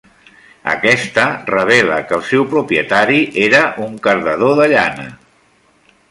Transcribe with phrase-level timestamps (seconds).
[0.69, 3.19] Aquesta revela que el seu propietari
[3.49, 3.59] era
[3.89, 5.07] un cardador de llana.